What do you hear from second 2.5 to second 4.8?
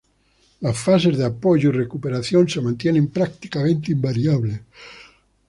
mantienen prácticamente invariables.